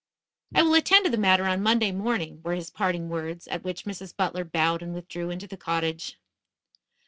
[0.55, 3.83] "I will attend to the matter on Monday morning," were his parting words, at which
[3.85, 4.15] Mrs.
[4.17, 6.17] Butler bowed and withdrew into the cottage.